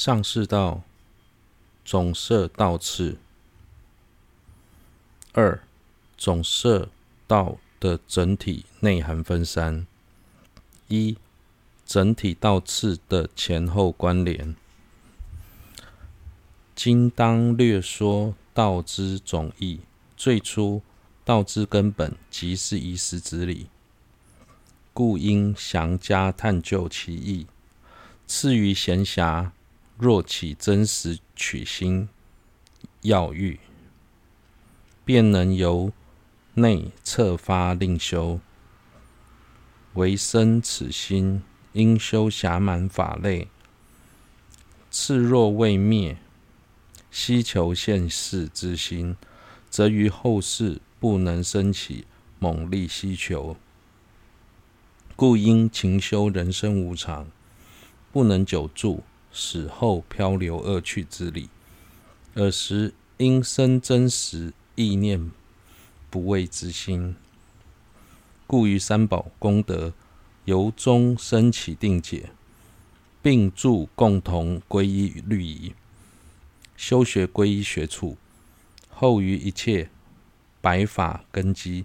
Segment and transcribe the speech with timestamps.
[0.00, 0.84] 上士道
[1.84, 3.18] 总摄道次。
[5.32, 5.60] 二、
[6.16, 6.88] 总摄
[7.26, 9.88] 道的整体内涵分三：
[10.86, 11.18] 一、
[11.84, 14.54] 整体道次的前后关联。
[16.76, 19.80] 今当略说道之总义。
[20.16, 20.80] 最初，
[21.24, 23.66] 道之根本即是依师之理，
[24.94, 27.48] 故应详加探究其义。
[28.28, 29.50] 次于闲暇，
[29.98, 32.08] 若起真实取心
[33.02, 33.58] 要欲，
[35.04, 35.92] 便能由
[36.54, 38.38] 内策发令修。
[39.94, 43.48] 唯生此心，应修暇满法类。
[44.90, 46.16] 次若未灭。
[47.10, 49.16] 希求现世之心，
[49.70, 52.04] 则于后世不能生起
[52.38, 53.56] 猛力希求，
[55.16, 57.26] 故应勤修人生无常，
[58.12, 59.02] 不能久住，
[59.40, 61.48] 死后漂流恶趣之理。
[62.34, 65.30] 尔时应生真实意念
[66.10, 67.14] 不畏之心，
[68.48, 69.92] 故于三宝功德
[70.44, 72.30] 由衷生起定解，
[73.22, 75.72] 并助共同皈依律仪。
[76.76, 78.16] 修学皈依学处，
[78.90, 79.88] 后于一切
[80.60, 81.84] 白法根基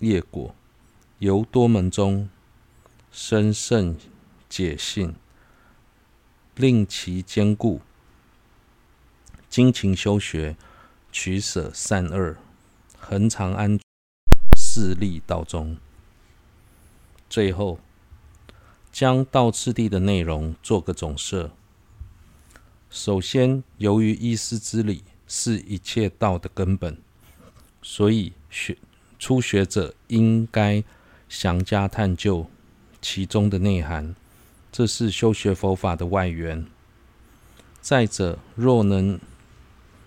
[0.00, 0.54] 业果，
[1.20, 2.28] 由多门中
[3.10, 3.96] 生胜
[4.48, 5.14] 解性，
[6.60, 7.80] 令其坚固。
[9.48, 10.56] 精勤修学，
[11.10, 12.36] 取舍善恶，
[12.98, 13.84] 恒常安住
[14.54, 15.78] 自利道中。
[17.30, 17.80] 最后，
[18.92, 21.50] 将道次第的内容做个总摄。
[22.90, 26.98] 首先，由于一师之理是一切道的根本，
[27.80, 28.76] 所以学
[29.18, 30.84] 初学者应该
[31.28, 32.46] 详加探究
[33.00, 34.14] 其中的内涵，
[34.72, 36.66] 这是修学佛法的外缘。
[37.80, 39.18] 再者，若能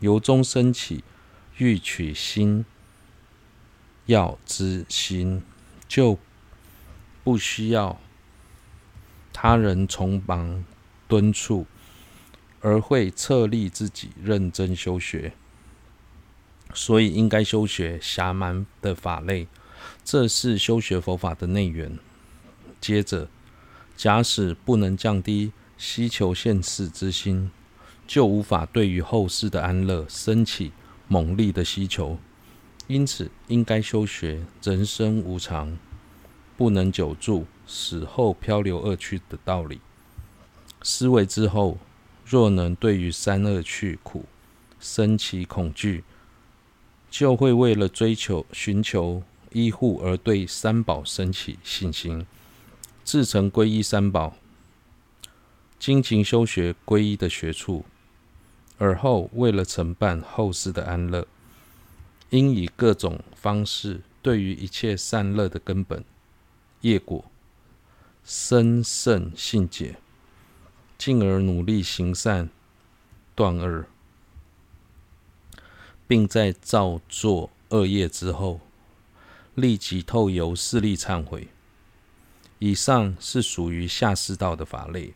[0.00, 1.02] 由衷生起
[1.58, 2.64] 欲取心
[4.06, 5.42] 要之心，
[5.88, 6.18] 就
[7.22, 8.00] 不需要
[9.32, 10.64] 他人从旁
[11.08, 11.66] 敦促。
[12.66, 15.34] 而会策立自己认真修学，
[16.72, 19.48] 所以应该修学暇满的法类，
[20.02, 21.98] 这是修学佛法的内缘。
[22.80, 23.28] 接着，
[23.96, 27.50] 假使不能降低希求现世之心，
[28.06, 30.72] 就无法对于后世的安乐升起
[31.08, 32.18] 猛力的希求。
[32.86, 35.78] 因此，应该修学人生无常，
[36.56, 39.80] 不能久住，死后漂流恶趣的道理。
[40.82, 41.78] 思维之后。
[42.26, 44.24] 若能对于三恶趣苦
[44.80, 46.02] 生起恐惧，
[47.10, 49.22] 就会为了追求、寻求
[49.52, 52.26] 依护而对三宝升起信心，
[53.04, 54.34] 至诚皈依三宝，
[55.78, 57.84] 精勤修学皈依的学处，
[58.78, 61.26] 而后为了承办后世的安乐，
[62.30, 66.02] 应以各种方式对于一切善乐的根本
[66.80, 67.24] 业果
[68.24, 69.96] 深胜信解。
[70.96, 72.48] 进而努力行善，
[73.34, 73.84] 断恶，
[76.06, 78.60] 并在造作恶业之后，
[79.54, 81.48] 立即透由势力忏悔。
[82.64, 85.12] 以上是属于下士道的法类。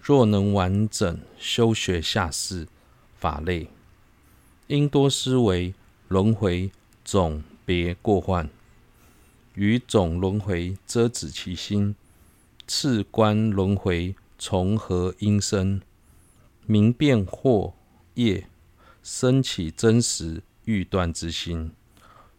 [0.00, 2.66] 若能完整修学下士
[3.18, 3.68] 法类，
[4.68, 5.74] 应多思维
[6.08, 6.70] 轮回
[7.04, 8.48] 总别过患，
[9.54, 11.94] 于总轮回遮止其心。
[12.66, 15.82] 次观轮回从何因生，
[16.64, 17.74] 明辨惑
[18.14, 18.46] 业，
[19.02, 21.72] 生起真实欲断之心，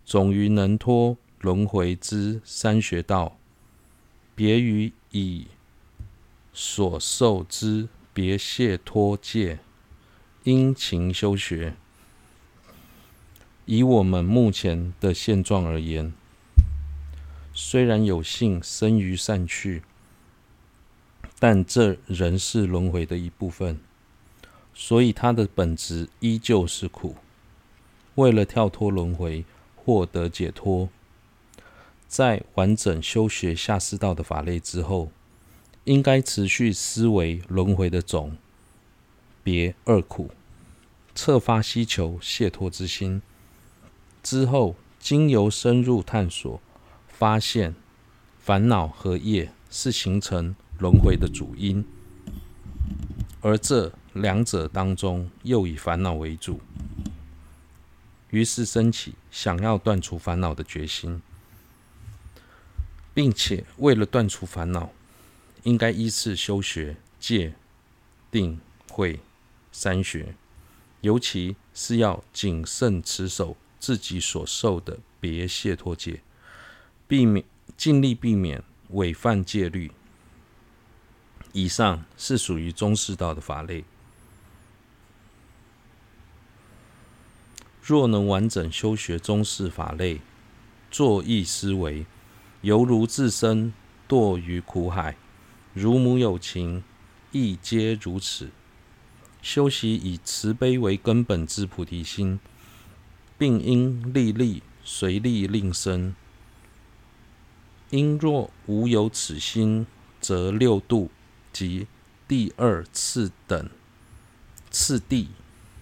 [0.04, 3.38] 总于能脱轮回之三学道，
[4.34, 5.48] 别于以
[6.54, 9.60] 所受之别解脱戒，
[10.46, 11.76] 殷勤修学。
[13.66, 16.14] 以我们目前的现状而言，
[17.54, 19.84] 虽然有幸生于善趣。
[21.40, 23.82] 但这仍是轮回的一部分，
[24.74, 27.18] 所以它的本质依旧是苦。
[28.16, 29.44] 为了跳脱轮回，
[29.76, 30.88] 获得解脱，
[32.14, 35.10] 在完整修学下士道的法类之后，
[35.86, 38.38] 应该持续思维轮回的总
[39.42, 40.30] 别二苦，
[41.16, 43.24] 策发希求解脱之心。
[44.22, 46.62] 之后，经由深入探索，
[47.08, 47.74] 发现
[48.40, 50.54] 烦恼和业是形成。
[50.80, 51.84] 轮回的主因，
[53.42, 56.60] 而这两者当中又以烦恼为主，
[58.32, 61.22] 于是升起想要断除烦恼的决心，
[63.14, 64.92] 并且为了断除烦恼，
[65.64, 67.54] 应该依次修学戒、
[68.32, 69.20] 定、慧
[69.72, 70.36] 三学，
[71.02, 76.22] 尤其是要谨慎持守自己所受的别解脱戒，
[77.08, 77.46] 避免
[77.78, 79.92] 尽力避免违犯戒律。
[81.52, 83.86] 以上是属于中士道的法类。
[87.86, 90.22] 若能完整修学中士法类，
[90.90, 92.06] 作意思维，
[92.64, 93.74] 犹如自身
[94.08, 95.18] 堕于苦海，
[95.74, 96.82] 如母有情，
[97.34, 98.52] 亦皆如此。
[99.42, 102.40] 修习以慈悲为根本之菩提心，
[103.38, 106.16] 并应力力随利令生。
[107.90, 109.86] 因若无有此心，
[110.22, 111.12] 则六度
[111.52, 111.86] 及
[112.30, 113.70] 第二次等
[114.72, 115.28] 次第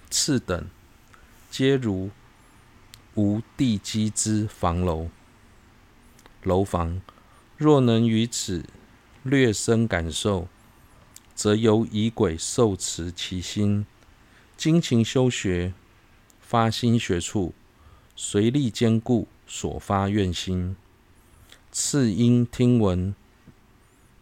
[0.10, 0.68] 次等。
[1.52, 2.10] 皆如
[3.14, 5.10] 无地基之房楼，
[6.44, 7.02] 楼房
[7.58, 8.66] 若能于此
[9.24, 10.48] 略生感受，
[11.36, 13.86] 则由仪轨受持其心，
[14.58, 15.74] 精勤修学，
[16.40, 17.54] 发心学处，
[18.16, 20.76] 随力坚固所发愿心。
[21.72, 23.16] 次应听闻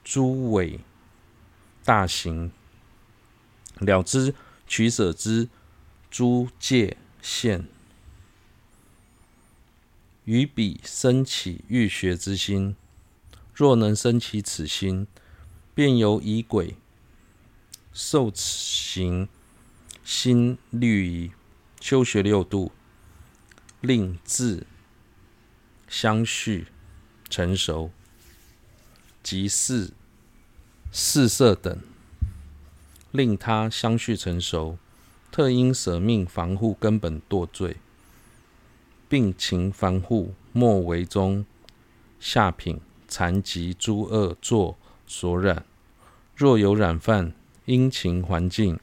[0.03, 0.81] 诸伟
[1.83, 2.51] 大行，
[3.79, 4.35] 了知
[4.67, 5.47] 取舍之
[6.11, 6.97] 诸界。
[7.21, 7.67] 现
[10.29, 12.75] 于彼生起欲学之心，
[13.51, 15.07] 若能生起此心，
[15.73, 16.75] 便由仪轨
[17.91, 19.27] 受行
[20.03, 21.31] 心律仪，
[21.81, 22.71] 修学六度，
[23.81, 24.67] 令自
[25.87, 26.67] 相续
[27.27, 27.89] 成熟，
[29.23, 29.93] 及四
[30.91, 31.81] 四摄等，
[33.09, 34.77] 令他相续成熟。
[35.31, 37.77] 特因舍命防护根本堕罪，
[39.09, 41.43] 病情防护莫为中
[42.19, 44.77] 下品残疾诸恶作
[45.07, 45.65] 所染。
[46.35, 47.33] 若有染犯，
[47.65, 48.79] 应勤还净。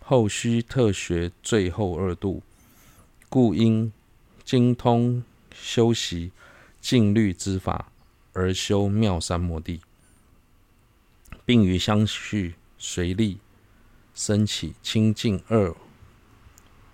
[0.00, 2.42] 后须特学最后二度，
[3.28, 3.92] 故应
[4.42, 5.22] 精通
[5.54, 6.32] 修习
[6.80, 7.92] 静虑之法，
[8.32, 9.80] 而修妙三摩地，
[11.44, 13.38] 并于相续随力。
[14.14, 15.74] 生起清净二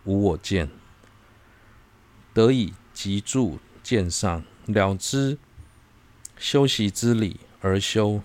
[0.05, 0.69] 无我见，
[2.39, 5.37] 得以集住见上，了知
[6.39, 8.23] 修习之理而修，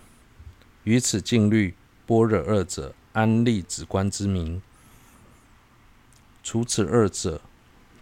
[0.84, 1.74] 于此静虑
[2.06, 4.62] 般若二者安立止观之名。
[6.44, 7.42] 除此二者，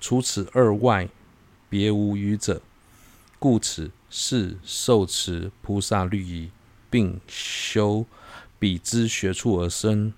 [0.01, 1.07] 除此二外，
[1.69, 2.61] 别无余者。
[3.39, 6.51] 故此是受持菩萨律仪，
[6.89, 8.05] 并修
[8.59, 10.13] 彼之学处而生。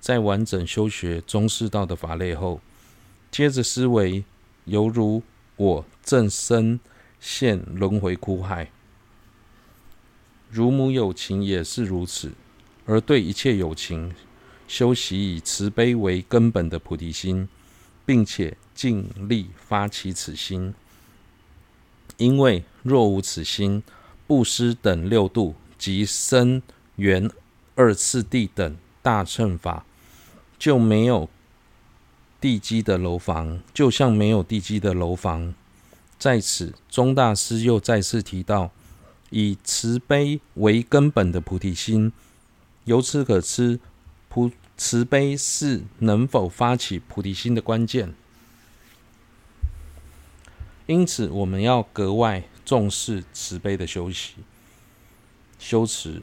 [0.00, 2.60] 在完整修学中士道的法类后，
[3.30, 4.24] 接着思维，
[4.64, 5.22] 犹如
[5.56, 6.80] 我正身
[7.20, 8.70] 陷轮回苦海，
[10.50, 12.32] 如母有情也是如此，
[12.86, 14.12] 而对一切有情，
[14.66, 17.48] 修习以慈悲为根本的菩提心，
[18.04, 20.74] 并且尽力发起此心。
[22.16, 23.82] 因为若无此心，
[24.26, 26.60] 布施等六度及生
[26.96, 27.30] 缘
[27.74, 29.86] 二次第等大乘法。
[30.58, 31.26] 就没有
[32.40, 35.54] 地基的楼房，就像没有地基的楼房。
[36.18, 38.70] 在此，宗大师又再次提到，
[39.30, 42.12] 以慈悲为根本的菩提心。
[42.84, 43.78] 由此可知，
[44.28, 48.14] 菩慈悲是能否发起菩提心的关键。
[50.86, 54.34] 因此，我们要格外重视慈悲的修习、
[55.58, 56.22] 修持。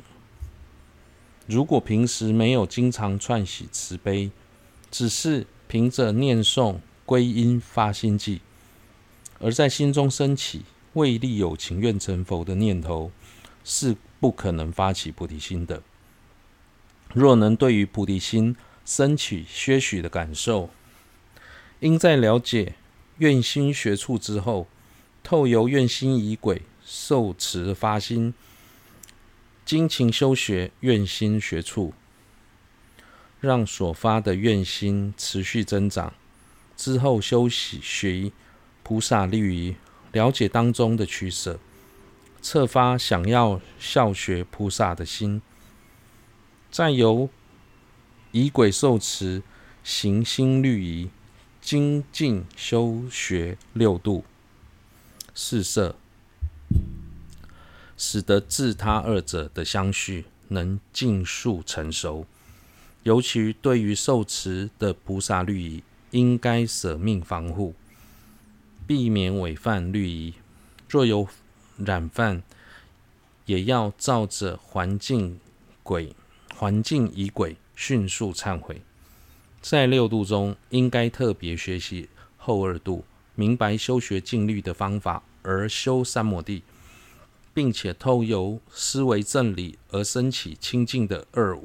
[1.46, 4.30] 如果平时没有经常串习慈悲，
[4.92, 8.40] 只是凭着念诵归因发心偈，
[9.40, 13.12] 而在心中升起为利有情愿成佛的念头，
[13.64, 15.84] 是不可能发起菩提心的。
[17.14, 18.56] 若能对于菩提心
[18.86, 20.70] 升起些许的感受，
[21.82, 22.76] 应在了解
[23.18, 24.68] 愿心学处之后，
[25.24, 28.34] 透由愿心仪轨受持发心。
[29.66, 31.94] 精勤修学愿心学处，
[33.40, 36.14] 让所发的愿心持续增长。
[36.76, 38.32] 之后修习学
[38.84, 39.76] 菩萨律仪，
[40.12, 41.60] 了解当中的取舍，
[42.42, 45.42] 策发想要效学菩萨的心。
[46.70, 47.30] 再由
[48.32, 49.42] 以轨受持
[49.84, 51.10] 行心律仪，
[51.62, 54.24] 精进修学六度
[55.34, 55.96] 四摄。
[58.00, 62.28] 使得自他二者的相续能尽数成熟，
[63.08, 67.74] 尤其对于受持的菩萨律仪，应该舍命防护，
[68.86, 70.34] 避免违犯律仪。
[70.90, 71.26] 若有
[71.78, 72.44] 染犯，
[73.46, 75.40] 也要照着环境
[75.84, 76.14] 轨
[76.54, 78.82] 环境仪轨，迅速忏悔。
[79.62, 86.62] 在六度中，应该特别学习后二度，明白修学静虑的方法而修三摩地，
[87.54, 91.58] 并且透由思维正理而升起清净的二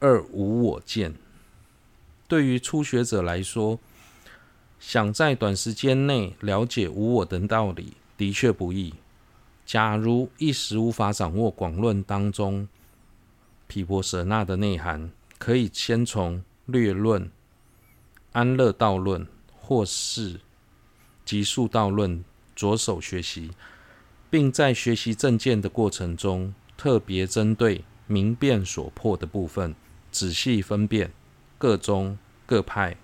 [0.00, 1.14] 二无我见。
[2.26, 3.78] 对于初学者来说，
[4.78, 8.94] 想在短时间内了解无我的道理，的确不易。
[9.66, 12.66] 假如一时无法掌握广论当中
[13.68, 17.30] 毗婆舍那的内涵，可以先从略论、
[18.32, 20.40] 安乐道论或是
[21.26, 22.24] 集数道论
[22.56, 23.50] 着手学习，
[24.30, 29.74] 并在学习正见的过程中，特别针对明辨所破的部分，
[30.10, 31.12] 仔细分辨
[31.58, 32.96] 各宗各派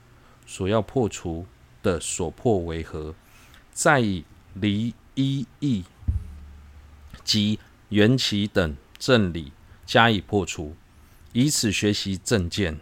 [0.47, 1.47] 所要破除
[1.83, 3.15] 的所破为何，
[3.73, 5.85] 再以离一义。
[7.25, 7.59] 及
[7.89, 9.53] 缘起等正理
[9.85, 10.77] 加以破除，
[11.33, 12.79] 以此学习正见。